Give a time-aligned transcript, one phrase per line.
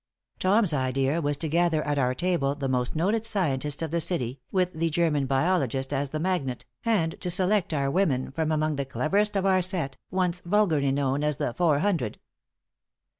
[0.39, 4.39] Tom's idea was to gather at our table the most noted scientists of the city,
[4.51, 8.83] with the German biologist as the magnet, and to select our women from among the
[8.85, 12.17] cleverest of our set, once vulgarly known as the "Four Hundred."